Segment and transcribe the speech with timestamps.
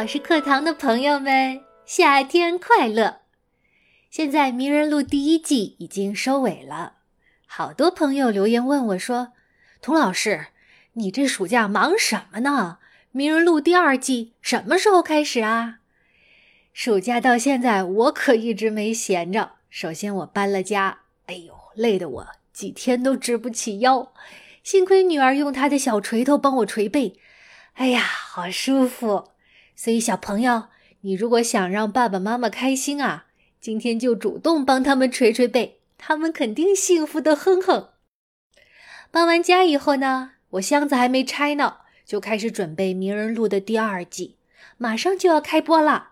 [0.00, 3.20] 老师课堂的朋友们，夏天快乐！
[4.10, 6.94] 现在《名人录》第一季已经收尾了，
[7.44, 9.34] 好多朋友留言问我说
[9.82, 10.46] ：“童老师，
[10.94, 12.78] 你这暑假忙什么呢？
[13.10, 15.80] 《名人录》第二季什么时候开始啊？”
[16.72, 19.56] 暑假到现在，我可一直没闲着。
[19.68, 24.14] 首先，我搬了家，哎呦，累得我几天都直不起腰。
[24.62, 27.18] 幸亏女儿用她的小锤头帮我捶背，
[27.74, 29.29] 哎呀，好舒服。
[29.82, 30.64] 所以，小朋友，
[31.00, 33.28] 你如果想让爸爸妈妈开心啊，
[33.62, 37.88] 今天就主动帮他们捶捶背，他们肯定幸福的哼哼。
[39.10, 44.36] 搬完家以后呢，我箱子还没拆呢，就开始准备《名人录》的第二季，
[44.76, 46.10] 马上就要开播了。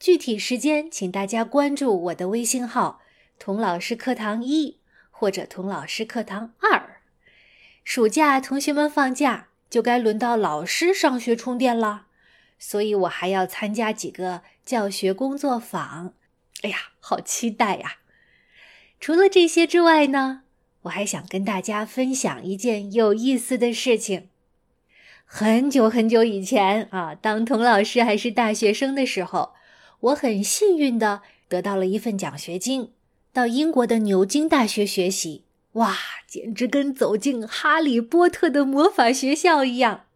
[0.00, 3.00] 具体时间，请大家关注我的微信号
[3.38, 4.80] “童老师课堂一”
[5.12, 6.96] 或者“童老师课堂二”。
[7.84, 12.06] 暑假同学们放假，就该轮到老师上学充电了。
[12.66, 16.14] 所以我还要参加几个教学工作坊，
[16.62, 17.98] 哎呀，好期待呀！
[18.98, 20.44] 除了这些之外呢，
[20.84, 24.30] 我还想跟大家分享一件有意思的事情。
[25.26, 29.52] 很久很久以前啊，当童老师还是大学生的时候，
[30.00, 32.92] 我很幸运的得到了一份奖学金，
[33.30, 35.44] 到英国的牛津大学学习。
[35.72, 35.94] 哇，
[36.26, 40.06] 简直跟走进哈利波特的魔法学校一样。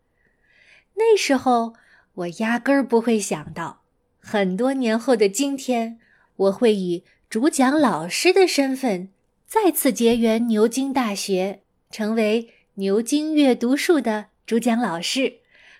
[0.94, 1.74] 那时候。
[2.18, 3.82] 我压根儿不会想到，
[4.18, 6.00] 很多年后的今天，
[6.34, 9.10] 我会以主讲老师的身份
[9.46, 15.34] 再次结缘牛津大学，成为牛津阅读树的主讲老师，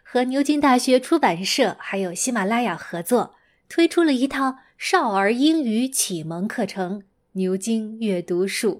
[0.05, 3.34] 和牛津大学出版社还有喜马拉雅合作，
[3.69, 7.00] 推出了一套少儿英语启蒙课程
[7.33, 8.72] 《牛津阅读树》。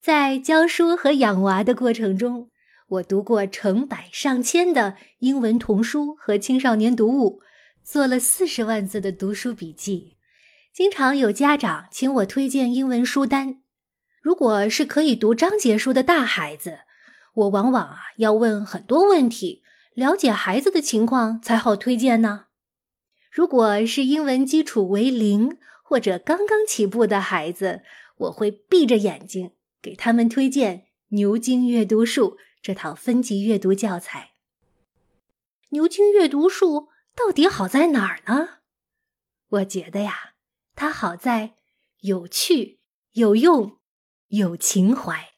[0.00, 2.48] 在教书和养娃的过程中。
[2.90, 7.40] 我读过成百上千的英文童书和青少年读物，
[7.84, 10.16] 做了四十万字的读书笔记。
[10.74, 13.62] 经常有家长请我推荐英文书单。
[14.20, 16.80] 如果是可以读章节书的大孩子，
[17.34, 19.62] 我往往啊要问很多问题，
[19.94, 22.46] 了解孩子的情况才好推荐呢。
[23.30, 27.82] 如果是英文基础为零或者刚刚起步的孩子，
[28.16, 32.36] 我会闭着眼睛给他们推荐牛津阅读树。
[32.62, 34.32] 这套分级阅读教材，
[35.70, 38.58] 牛津阅读树到底好在哪儿呢？
[39.48, 40.34] 我觉得呀，
[40.76, 41.54] 它好在
[42.00, 42.80] 有趣、
[43.12, 43.78] 有用、
[44.28, 45.30] 有情怀。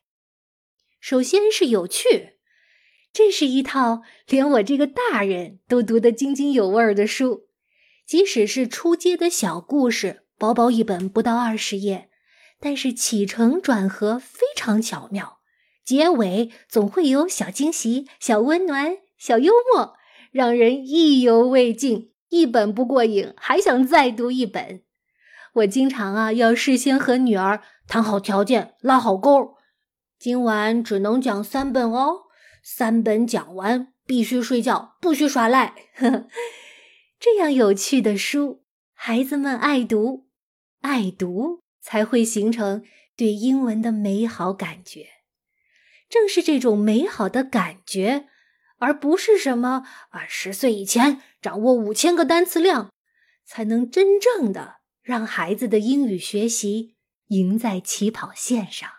[0.99, 2.39] 首先是有趣，
[3.13, 7.49] 这是一套连我这个大人都读得津津有味的书，
[8.05, 12.11] 即使是初阶的小故事，薄薄一本不到二十页，
[12.59, 15.42] 但是起承转合非常巧妙。
[15.85, 19.95] 结尾总会有小惊喜、小温暖、小幽默，
[20.31, 24.83] 让人意犹未尽，一本不过瘾，还想再读一本。
[25.55, 29.57] 我经常啊要事先和女儿谈好条件，拉好钩。
[30.19, 32.23] 今晚只能讲三本哦，
[32.63, 35.75] 三本讲完必须睡觉，不许耍赖。
[35.97, 36.29] 呵 呵
[37.19, 38.63] 这样有趣的书，
[38.95, 40.27] 孩子们爱读，
[40.81, 42.83] 爱读才会形成
[43.17, 45.09] 对英文的美好感觉。
[46.13, 48.29] 正是这种美好的感觉，
[48.77, 52.93] 而不是什么啊，十岁以前掌握五千个单词量，
[53.47, 56.97] 才能真正的让孩子的英语学习
[57.29, 58.91] 赢在起跑线上。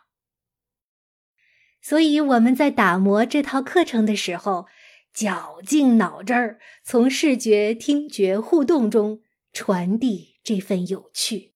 [1.84, 4.66] 所以我们在打磨这套课程的时候，
[5.14, 9.22] 绞尽脑汁儿，从视觉、听觉互动中
[9.52, 11.54] 传递这份有趣。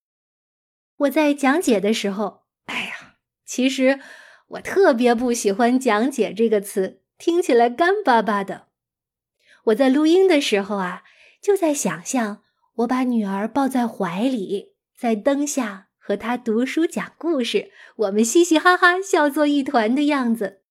[0.98, 4.00] 我在讲解的时候，哎呀，其实。
[4.48, 8.68] 我特别不喜欢“讲解”这个词，听起来干巴巴的。
[9.66, 11.04] 我在录音的时候啊，
[11.42, 12.44] 就在想象
[12.76, 20.62] 我把女儿抱在怀里，在灯下和她读书讲故事，我们嘻嘻哈哈笑作一团的样子。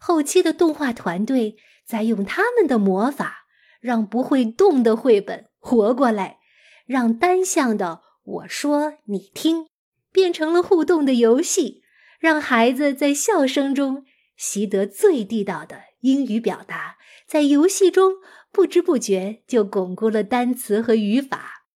[0.00, 1.56] 后期的动画团队
[1.86, 3.46] 在用他们的魔法，
[3.80, 6.38] 让不会动的绘本活过来，
[6.86, 9.68] 让单向的“我说你听”
[10.10, 11.79] 变成了互动的游戏。
[12.20, 14.04] 让孩子在笑声中
[14.36, 18.16] 习得最地道的英语表达，在游戏中
[18.52, 21.66] 不知不觉就巩固了单词和语法。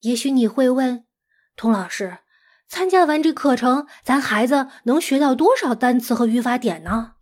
[0.00, 1.06] 也许你会问，
[1.54, 2.18] 童老师，
[2.66, 7.14] 参加完这课程，咱孩子能学到多少单词和语法点呢？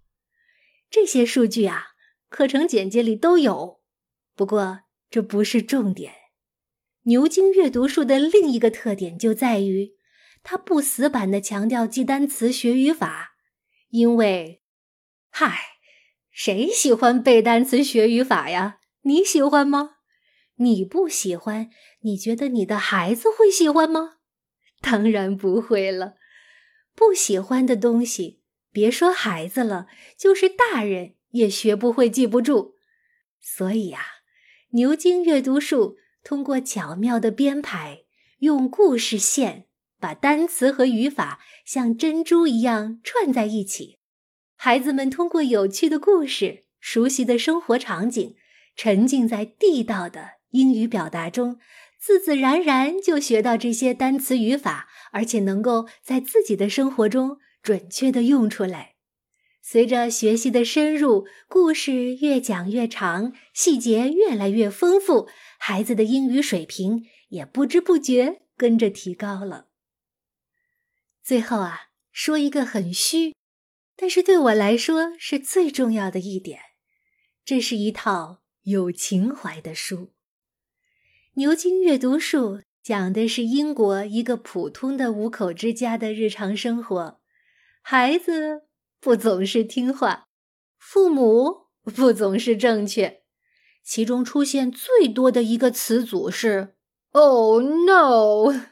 [0.91, 1.89] 这些数据啊，
[2.31, 3.81] 课程简介里都有。
[4.35, 4.81] 不过
[5.11, 6.15] 这不是重点。
[7.03, 9.93] 牛津阅读树的另一个特点就在于。
[10.43, 13.37] 他不死板的强调记单词、学语法，
[13.91, 14.63] 因为，
[15.31, 15.59] 嗨，
[16.31, 18.79] 谁喜欢背单词、学语法呀？
[19.03, 19.97] 你喜欢吗？
[20.57, 24.19] 你不喜欢，你觉得你的孩子会喜欢吗？
[24.81, 26.15] 当然不会了。
[26.95, 29.87] 不喜欢的东西，别说孩子了，
[30.17, 32.77] 就是大人也学不会、记不住。
[33.41, 34.05] 所以呀，
[34.71, 38.05] 牛津阅读树通过巧妙的编排，
[38.39, 39.67] 用故事线
[40.03, 43.99] 把单词和语法像珍珠一样串在一起。
[44.57, 48.35] 孩子们通过有趣的故事、熟悉的生活场景，
[48.75, 51.61] 沉浸在地道的英语表达中，
[52.01, 58.95] 自自然然就学到这些单词语法，而且能够在自己的生活中准确的用出来。
[59.63, 65.29] 随着学习的深入，故事越讲越长，细节越来越丰富，
[65.61, 69.69] 孩子的英语水平也不知不觉跟着提高了。
[71.23, 73.35] 最后啊，说一个很虚，
[73.97, 76.61] 但是对我来说是最重要的一点，
[77.45, 80.13] 这是一套有情怀的书。
[81.35, 87.21] 牛津阅读树讲的是英国一个普通的五口之家的日常生活，
[87.83, 88.63] 孩子。
[89.01, 90.29] 不总是听话，
[90.79, 93.25] 父母不总是正确，
[93.83, 96.77] 其中出现最多的一个词组是
[97.11, 98.72] “Oh no”。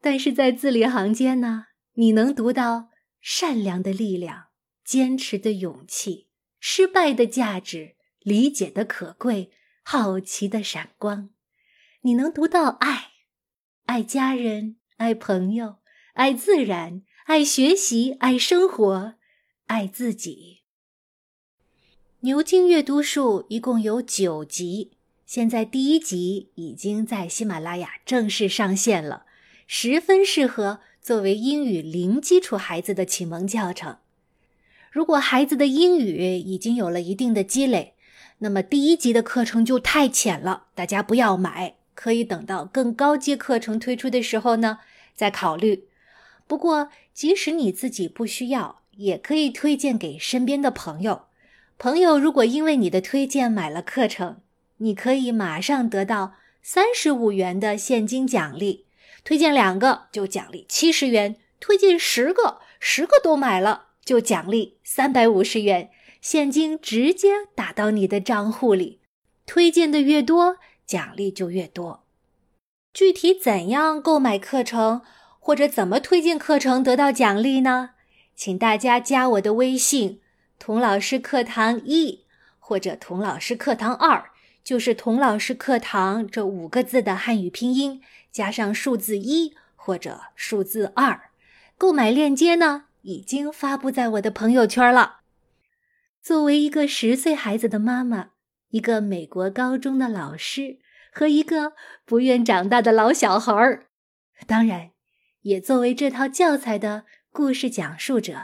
[0.00, 2.90] 但是在字里行间呢，你能读到
[3.20, 4.46] 善良的力量、
[4.84, 6.28] 坚持的勇气、
[6.60, 9.52] 失败的价值、理解的可贵、
[9.82, 11.30] 好奇的闪光。
[12.02, 13.10] 你能读到爱，
[13.86, 15.78] 爱家人，爱朋友，
[16.14, 19.14] 爱自然，爱学习，爱生活。
[19.66, 20.62] 爱自己。
[22.20, 24.96] 牛津阅读树一共有九集，
[25.26, 29.26] 现在第一集已经在喜马拉雅正式上线了，
[29.68, 33.98] 十分适合作为英语零基础孩子的启蒙教程。
[34.90, 37.94] 如果孩子的英语已经有了一定的积累，
[38.38, 44.80] 那么第一级的课程就太浅了，大家不要买，可以等到更高阶课程推出的时候呢
[45.14, 45.84] 再考虑。
[46.46, 48.78] 不过，即使你自己不需要。
[48.98, 51.26] 也可以推荐给身边的朋友。
[51.78, 54.40] 朋友如果因为你的推荐买了课程，
[54.78, 58.86] 你可以马上得到三十五元的现金奖励。
[59.28, 65.90] 推荐两个就奖励七十元，推荐十个，十个都买了就奖励三百五十元
[66.22, 69.02] 现金，直接打到你的账户里。
[69.44, 72.06] 推荐的越多，奖励就越多。
[72.94, 75.02] 具体怎样购买课程，
[75.38, 77.90] 或者怎么推荐课程得到奖励呢？
[78.34, 80.22] 请大家加我的微信
[80.58, 82.24] “童老师课堂一”
[82.58, 84.30] 或者“童老师课堂二”，
[84.62, 91.30] 就是“童老师课堂”这五个字的汉语拼音加上数字一或者数字二。
[91.76, 95.20] 购买链接呢，已经发布在我的朋友圈了。
[96.20, 98.30] 作为一个十岁孩子的妈妈，
[98.70, 100.78] 一个美国高中的老师
[101.12, 101.72] 和一个
[102.04, 103.86] 不愿长大的老小孩儿，
[104.46, 104.90] 当然，
[105.42, 107.04] 也作为这套教材的。
[107.30, 108.36] 故事讲述者，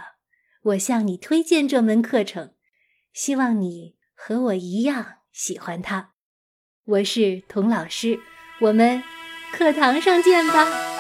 [0.62, 2.52] 我向你推荐这门课程，
[3.12, 6.12] 希望你和我一样喜欢他。
[6.84, 8.20] 我是童老师，
[8.60, 9.02] 我们
[9.52, 10.94] 课堂上见吧。